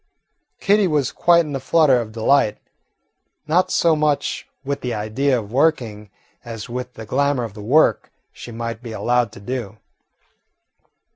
Kitty 0.59 0.87
was 0.87 1.11
quite 1.11 1.45
in 1.45 1.55
a 1.55 1.59
flutter 1.59 2.01
of 2.01 2.11
delight; 2.11 2.57
not 3.45 3.69
so 3.69 3.95
much 3.95 4.47
with 4.65 4.81
the 4.81 4.95
idea 4.95 5.37
of 5.37 5.51
working 5.51 6.09
as 6.43 6.67
with 6.67 6.95
the 6.95 7.05
glamour 7.05 7.43
of 7.43 7.53
the 7.53 7.61
work 7.61 8.11
she 8.31 8.51
might 8.51 8.81
be 8.81 8.93
allowed 8.93 9.31
to 9.33 9.39
do. 9.39 9.77